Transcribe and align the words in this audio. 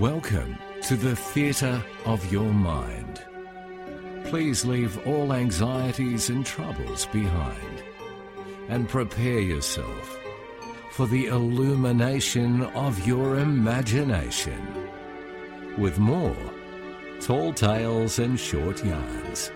Welcome 0.00 0.58
to 0.88 0.96
the 0.96 1.14
theatre 1.14 1.80
of 2.04 2.32
your 2.32 2.52
mind. 2.52 3.22
Please 4.24 4.64
leave 4.64 5.06
all 5.06 5.32
anxieties 5.32 6.30
and 6.30 6.44
troubles 6.44 7.06
behind 7.12 7.84
and 8.68 8.88
prepare 8.88 9.38
yourself 9.38 10.18
for 10.90 11.06
the 11.06 11.26
illumination 11.26 12.62
of 12.74 13.06
your 13.06 13.38
imagination 13.38 14.90
with 15.78 16.00
more 16.00 16.36
tall 17.20 17.52
tales 17.52 18.18
and 18.18 18.38
short 18.38 18.84
yarns. 18.84 19.52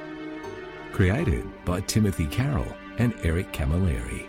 Created 0.93 1.49
by 1.65 1.81
Timothy 1.81 2.29
Carroll 2.29 2.77
and 2.99 3.13
Eric 3.25 3.53
Camilleri. 3.53 4.29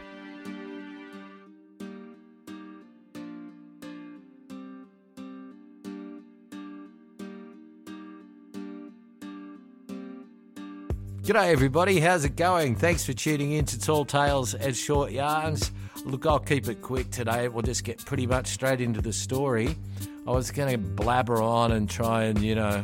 G'day, 11.29 11.51
everybody. 11.51 11.99
How's 11.99 12.25
it 12.25 12.35
going? 12.35 12.75
Thanks 12.75 13.05
for 13.05 13.13
tuning 13.13 13.51
in 13.51 13.63
to 13.65 13.79
Tall 13.79 14.03
Tales 14.03 14.55
and 14.55 14.75
Short 14.75 15.11
Yarns. 15.11 15.71
Look, 16.03 16.25
I'll 16.25 16.39
keep 16.39 16.67
it 16.67 16.81
quick 16.81 17.11
today. 17.11 17.47
We'll 17.49 17.61
just 17.61 17.83
get 17.83 18.03
pretty 18.03 18.25
much 18.25 18.47
straight 18.47 18.81
into 18.81 18.99
the 18.99 19.13
story. 19.13 19.77
I 20.25 20.31
was 20.31 20.49
going 20.49 20.71
to 20.71 20.79
blabber 20.79 21.39
on 21.39 21.71
and 21.71 21.87
try 21.87 22.23
and, 22.23 22.41
you 22.41 22.55
know, 22.55 22.83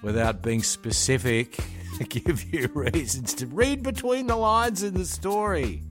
without 0.00 0.42
being 0.42 0.62
specific, 0.62 1.58
give 2.08 2.54
you 2.54 2.70
reasons 2.72 3.34
to 3.34 3.48
read 3.48 3.82
between 3.82 4.28
the 4.28 4.36
lines 4.36 4.84
in 4.84 4.94
the 4.94 5.04
story 5.04 5.82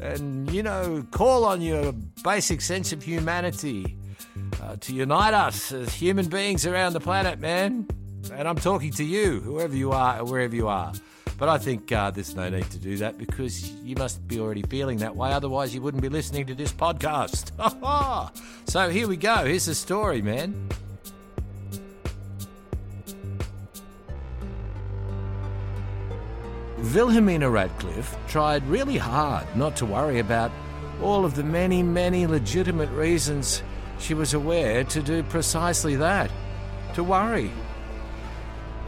and, 0.00 0.52
you 0.52 0.62
know, 0.62 1.02
call 1.12 1.46
on 1.46 1.62
your 1.62 1.94
basic 2.22 2.60
sense 2.60 2.92
of 2.92 3.02
humanity 3.02 3.96
uh, 4.62 4.76
to 4.80 4.92
unite 4.92 5.32
us 5.32 5.72
as 5.72 5.94
human 5.94 6.28
beings 6.28 6.66
around 6.66 6.92
the 6.92 7.00
planet, 7.00 7.40
man. 7.40 7.86
And 8.34 8.46
I'm 8.46 8.56
talking 8.56 8.92
to 8.92 9.04
you, 9.04 9.40
whoever 9.40 9.74
you 9.74 9.92
are, 9.92 10.22
wherever 10.26 10.54
you 10.54 10.68
are. 10.68 10.92
But 11.38 11.48
I 11.48 11.58
think 11.58 11.90
uh, 11.90 12.10
there's 12.10 12.34
no 12.34 12.48
need 12.48 12.70
to 12.70 12.78
do 12.78 12.96
that 12.98 13.18
because 13.18 13.70
you 13.82 13.96
must 13.96 14.26
be 14.28 14.38
already 14.38 14.62
feeling 14.62 14.98
that 14.98 15.16
way. 15.16 15.32
Otherwise, 15.32 15.74
you 15.74 15.82
wouldn't 15.82 16.02
be 16.02 16.08
listening 16.08 16.46
to 16.46 16.54
this 16.54 16.72
podcast. 16.72 17.50
so 18.68 18.88
here 18.90 19.08
we 19.08 19.16
go. 19.16 19.44
Here's 19.44 19.66
the 19.66 19.74
story, 19.74 20.22
man. 20.22 20.68
Wilhelmina 26.94 27.48
Radcliffe 27.48 28.16
tried 28.28 28.66
really 28.66 28.98
hard 28.98 29.46
not 29.56 29.76
to 29.76 29.86
worry 29.86 30.18
about 30.18 30.50
all 31.00 31.24
of 31.24 31.34
the 31.34 31.44
many, 31.44 31.82
many 31.82 32.26
legitimate 32.26 32.90
reasons 32.90 33.62
she 33.98 34.14
was 34.14 34.34
aware 34.34 34.84
to 34.84 35.00
do 35.00 35.22
precisely 35.22 35.96
that 35.96 36.30
to 36.94 37.04
worry. 37.04 37.50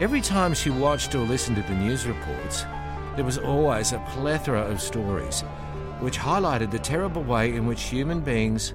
Every 0.01 0.21
time 0.21 0.55
she 0.55 0.71
watched 0.71 1.15
or 1.15 1.21
listened 1.21 1.55
to 1.55 1.63
the 1.63 1.79
news 1.79 2.05
reports, 2.05 2.65
there 3.15 3.25
was 3.25 3.39
always 3.39 3.93
a 3.93 4.01
plethora 4.09 4.63
of 4.63 4.81
stories 4.81 5.43
which 6.01 6.19
highlighted 6.19 6.73
the 6.73 6.81
terrible 6.81 7.23
way 7.23 7.55
in 7.55 7.65
which 7.65 7.81
human 7.85 8.19
beings 8.19 8.75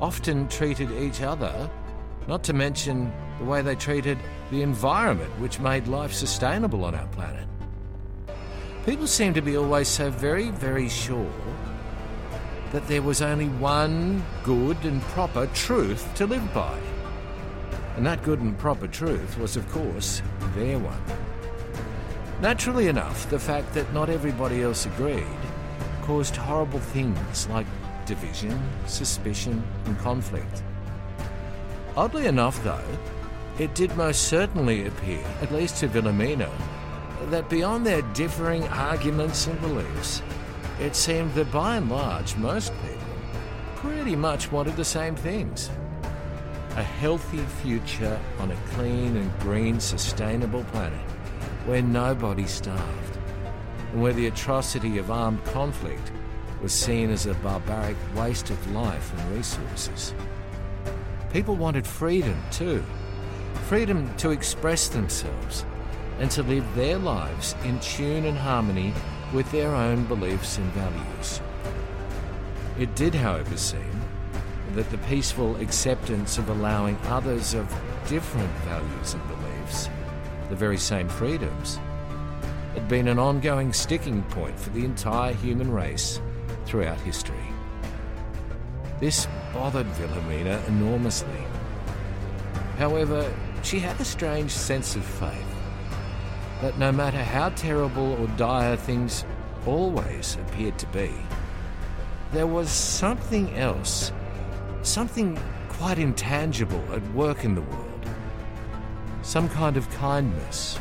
often 0.00 0.48
treated 0.48 0.90
each 0.90 1.22
other, 1.22 1.70
not 2.26 2.42
to 2.42 2.52
mention 2.52 3.12
the 3.38 3.44
way 3.44 3.62
they 3.62 3.76
treated 3.76 4.18
the 4.50 4.62
environment 4.62 5.30
which 5.38 5.60
made 5.60 5.86
life 5.86 6.12
sustainable 6.12 6.84
on 6.84 6.96
our 6.96 7.06
planet. 7.08 7.46
People 8.84 9.06
seem 9.06 9.34
to 9.34 9.42
be 9.42 9.56
always 9.56 9.86
so 9.86 10.10
very, 10.10 10.50
very 10.50 10.88
sure 10.88 11.32
that 12.72 12.88
there 12.88 13.02
was 13.02 13.22
only 13.22 13.48
one 13.50 14.20
good 14.42 14.84
and 14.84 15.00
proper 15.02 15.46
truth 15.48 16.12
to 16.16 16.26
live 16.26 16.52
by. 16.52 16.76
And 17.96 18.04
that 18.04 18.22
good 18.22 18.40
and 18.40 18.56
proper 18.58 18.86
truth 18.86 19.38
was, 19.38 19.56
of 19.56 19.68
course, 19.70 20.20
their 20.54 20.78
one. 20.78 21.02
Naturally 22.42 22.88
enough, 22.88 23.28
the 23.30 23.38
fact 23.38 23.72
that 23.72 23.92
not 23.94 24.10
everybody 24.10 24.62
else 24.62 24.84
agreed 24.84 25.24
caused 26.02 26.36
horrible 26.36 26.78
things 26.78 27.48
like 27.48 27.66
division, 28.04 28.60
suspicion, 28.86 29.64
and 29.86 29.98
conflict. 29.98 30.62
Oddly 31.96 32.26
enough, 32.26 32.62
though, 32.62 32.98
it 33.58 33.74
did 33.74 33.96
most 33.96 34.28
certainly 34.28 34.86
appear, 34.86 35.24
at 35.40 35.50
least 35.50 35.78
to 35.78 35.86
Wilhelmina, 35.86 36.50
that 37.30 37.48
beyond 37.48 37.86
their 37.86 38.02
differing 38.12 38.64
arguments 38.68 39.46
and 39.46 39.58
beliefs, 39.62 40.22
it 40.78 40.94
seemed 40.94 41.32
that 41.34 41.50
by 41.50 41.76
and 41.76 41.90
large 41.90 42.36
most 42.36 42.72
people 42.82 42.92
pretty 43.76 44.14
much 44.14 44.52
wanted 44.52 44.76
the 44.76 44.84
same 44.84 45.16
things 45.16 45.70
a 46.76 46.82
healthy 46.82 47.44
future 47.62 48.20
on 48.38 48.50
a 48.50 48.56
clean 48.72 49.16
and 49.16 49.38
green, 49.40 49.80
sustainable 49.80 50.62
planet 50.64 51.00
where 51.64 51.80
nobody 51.80 52.46
starved 52.46 53.18
and 53.92 54.02
where 54.02 54.12
the 54.12 54.26
atrocity 54.26 54.98
of 54.98 55.10
armed 55.10 55.42
conflict 55.46 56.12
was 56.62 56.72
seen 56.72 57.10
as 57.10 57.26
a 57.26 57.34
barbaric 57.34 57.96
waste 58.14 58.50
of 58.50 58.72
life 58.72 59.12
and 59.18 59.36
resources. 59.36 60.14
People 61.32 61.56
wanted 61.56 61.86
freedom 61.86 62.40
too 62.50 62.84
freedom 63.68 64.14
to 64.16 64.30
express 64.30 64.86
themselves 64.88 65.64
and 66.20 66.30
to 66.30 66.42
live 66.44 66.64
their 66.76 66.98
lives 66.98 67.56
in 67.64 67.80
tune 67.80 68.24
and 68.26 68.38
harmony 68.38 68.92
with 69.32 69.50
their 69.50 69.74
own 69.74 70.04
beliefs 70.04 70.58
and 70.58 70.66
values. 70.72 71.40
It 72.78 72.94
did, 72.94 73.12
however, 73.12 73.56
seem 73.56 73.95
that 74.76 74.90
the 74.90 74.98
peaceful 74.98 75.56
acceptance 75.56 76.36
of 76.36 76.50
allowing 76.50 76.98
others 77.04 77.54
of 77.54 77.66
different 78.06 78.50
values 78.58 79.14
and 79.14 79.26
beliefs, 79.26 79.88
the 80.50 80.54
very 80.54 80.76
same 80.76 81.08
freedoms, 81.08 81.78
had 82.74 82.86
been 82.86 83.08
an 83.08 83.18
ongoing 83.18 83.72
sticking 83.72 84.22
point 84.24 84.58
for 84.60 84.68
the 84.70 84.84
entire 84.84 85.32
human 85.32 85.72
race 85.72 86.20
throughout 86.66 87.00
history. 87.00 87.48
This 89.00 89.26
bothered 89.54 89.86
Wilhelmina 89.98 90.62
enormously. 90.68 91.44
However, 92.76 93.32
she 93.62 93.78
had 93.78 93.98
a 93.98 94.04
strange 94.04 94.50
sense 94.50 94.94
of 94.94 95.06
faith 95.06 95.54
that 96.60 96.78
no 96.78 96.92
matter 96.92 97.24
how 97.24 97.48
terrible 97.50 98.12
or 98.20 98.26
dire 98.36 98.76
things 98.76 99.24
always 99.66 100.36
appeared 100.36 100.78
to 100.80 100.86
be, 100.88 101.14
there 102.32 102.46
was 102.46 102.68
something 102.68 103.54
else 103.56 104.12
something 104.86 105.38
quite 105.68 105.98
intangible 105.98 106.82
at 106.92 107.02
work 107.12 107.44
in 107.44 107.54
the 107.54 107.60
world. 107.60 108.06
Some 109.22 109.48
kind 109.48 109.76
of 109.76 109.90
kindness, 109.90 110.76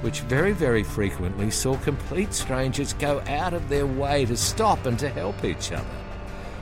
which 0.00 0.20
very, 0.22 0.52
very 0.52 0.82
frequently 0.82 1.50
saw 1.50 1.76
complete 1.78 2.34
strangers 2.34 2.92
go 2.92 3.20
out 3.28 3.54
of 3.54 3.68
their 3.68 3.86
way 3.86 4.24
to 4.26 4.36
stop 4.36 4.86
and 4.86 4.98
to 4.98 5.08
help 5.08 5.44
each 5.44 5.72
other, 5.72 5.84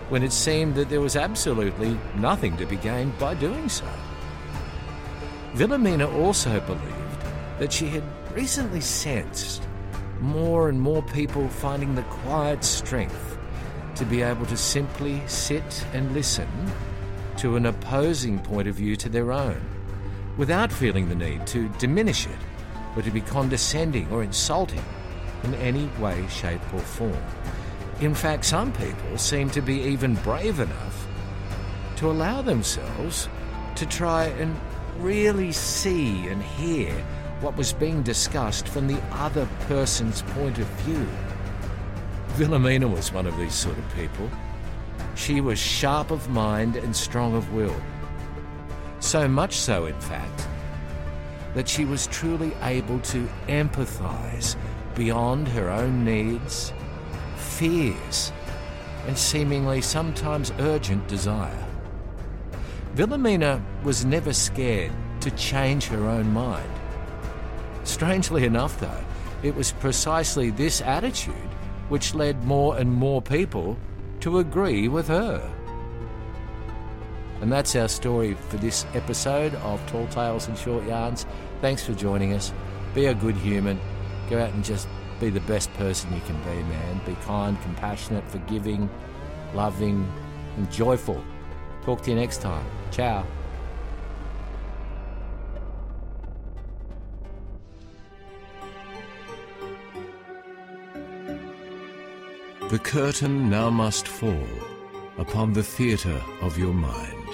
when 0.09 0.23
it 0.23 0.33
seemed 0.33 0.75
that 0.75 0.89
there 0.89 1.01
was 1.01 1.17
absolutely 1.17 1.99
nothing 2.17 2.57
to 2.59 2.67
be 2.67 2.77
gained 2.77 3.19
by 3.19 3.35
doing 3.35 3.69
so. 3.69 3.87
Wilhelmina 5.57 6.09
also 6.09 6.61
believed 6.61 7.23
that 7.59 7.73
she 7.73 7.89
had 7.89 8.05
recently 8.35 8.81
sensed 8.81 9.63
more 10.21 10.69
and 10.69 10.81
more 10.81 11.03
people 11.03 11.49
finding 11.49 11.95
the 11.95 12.03
quiet 12.03 12.63
strength 12.63 13.32
to 14.03 14.09
be 14.09 14.21
able 14.21 14.45
to 14.47 14.57
simply 14.57 15.23
sit 15.29 15.87
and 15.93 16.13
listen 16.13 16.49
to 17.37 17.55
an 17.55 17.67
opposing 17.67 18.37
point 18.41 18.67
of 18.67 18.75
view 18.75 18.97
to 18.97 19.09
their 19.09 19.31
own 19.31 19.61
without 20.37 20.73
feeling 20.73 21.09
the 21.09 21.15
need 21.15 21.47
to 21.47 21.69
diminish 21.79 22.27
it 22.27 22.39
or 22.97 23.03
to 23.03 23.13
be 23.13 23.21
condescending 23.21 24.11
or 24.11 24.25
insulting 24.25 24.83
in 25.45 25.55
any 25.55 25.87
way, 26.01 26.27
shape, 26.29 26.61
or 26.75 26.81
form. 26.81 27.17
In 28.01 28.13
fact, 28.13 28.45
some 28.45 28.73
people 28.73 29.17
seem 29.19 29.49
to 29.51 29.63
be 29.63 29.81
even 29.83 30.17
brave 30.17 30.59
enough 30.59 31.07
to 31.99 32.11
allow 32.11 32.43
themselves 32.43 33.29
to 33.77 33.87
try 33.87 34.25
and 34.25 34.59
really 34.99 35.53
see 35.53 36.27
and 36.27 36.43
hear 36.43 36.93
what 37.41 37.57
was 37.57 37.73
being 37.73 38.03
discussed 38.03 38.67
from 38.67 38.89
the 38.89 39.01
other 39.13 39.47
person's 39.69 40.23
point 40.23 40.59
of 40.59 40.67
view. 40.81 41.07
Wilhelmina 42.39 42.89
was 42.89 43.13
one 43.13 43.27
of 43.27 43.37
these 43.37 43.53
sort 43.53 43.77
of 43.77 43.95
people. 43.95 44.31
She 45.15 45.43
was 45.43 45.59
sharp 45.59 46.11
of 46.11 46.31
mind 46.31 46.77
and 46.77 46.97
strong 46.97 47.35
of 47.35 47.53
will. 47.53 47.77
So 49.01 49.29
much 49.29 49.57
so, 49.57 49.85
in 49.85 50.01
fact, 50.01 50.49
that 51.55 51.69
she 51.69 51.85
was 51.85 52.07
truly 52.07 52.53
able 52.63 53.01
to 53.01 53.29
empathize 53.49 54.57
beyond 54.95 55.47
her 55.49 55.69
own 55.69 56.05
needs, 56.05 56.73
fears, 57.37 58.33
and 59.07 59.19
seemingly 59.19 59.83
sometimes 59.83 60.53
urgent 60.59 61.07
desire. 61.09 61.67
Wilhelmina 62.97 63.63
was 63.85 64.07
never 64.07 64.33
scared 64.33 64.93
to 65.21 65.31
change 65.33 65.85
her 65.87 66.09
own 66.09 66.33
mind. 66.33 66.71
Strangely 67.85 68.45
enough, 68.47 68.81
though, 68.81 69.05
it 69.43 69.55
was 69.55 69.73
precisely 69.73 70.49
this 70.49 70.81
attitude 70.81 71.35
which 71.89 72.15
led 72.15 72.45
more 72.45 72.79
and 72.79 72.93
more 72.93 73.21
people 73.21 73.77
to 74.21 74.39
agree 74.39 74.89
with 74.89 75.09
her. 75.09 75.53
And 77.41 77.51
that's 77.51 77.75
our 77.75 77.89
story 77.89 78.35
for 78.35 78.57
this 78.57 78.87
episode 78.95 79.55
of 79.57 79.85
Tall 79.89 80.07
Tales 80.09 80.47
and 80.47 80.57
Short 80.57 80.87
Yarns. 80.87 81.27
Thanks 81.61 81.85
for 81.85 81.93
joining 81.93 82.35
us. 82.35 82.53
Be 82.95 83.07
a 83.07 83.15
good 83.15 83.35
human. 83.35 83.81
Go 84.31 84.41
out 84.41 84.53
and 84.53 84.65
just 84.65 84.87
be 85.19 85.29
the 85.29 85.41
best 85.41 85.73
person 85.75 86.15
you 86.15 86.21
can 86.21 86.37
be, 86.43 86.63
man. 86.69 87.01
Be 87.05 87.17
kind, 87.25 87.61
compassionate, 87.63 88.29
forgiving, 88.29 88.89
loving, 89.55 90.11
and 90.57 90.71
joyful. 90.71 91.23
Talk 91.85 92.03
to 92.03 92.11
you 92.11 92.17
next 92.17 92.43
time. 92.43 92.65
Ciao. 92.93 93.27
The 102.73 102.79
curtain 102.79 103.51
now 103.51 103.69
must 103.69 104.09
fall 104.09 104.49
upon 105.19 105.53
the 105.53 105.63
theatre 105.63 106.23
of 106.41 106.57
your 106.57 106.73
mind. 106.73 107.29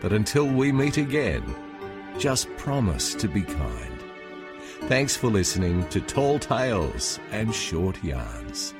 But 0.00 0.12
until 0.12 0.48
we 0.48 0.72
meet 0.72 0.96
again, 0.96 1.44
just 2.18 2.48
promise 2.56 3.14
to 3.14 3.28
be 3.28 3.42
kind. 3.42 4.02
Thanks 4.88 5.14
for 5.14 5.28
listening 5.28 5.88
to 5.90 6.00
Tall 6.00 6.40
Tales 6.40 7.20
and 7.30 7.54
Short 7.54 8.02
Yarns. 8.02 8.74